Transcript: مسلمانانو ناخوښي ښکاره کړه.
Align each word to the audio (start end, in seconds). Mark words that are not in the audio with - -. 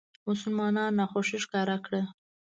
مسلمانانو 0.27 0.95
ناخوښي 0.99 1.37
ښکاره 1.43 1.77
کړه. 1.85 2.01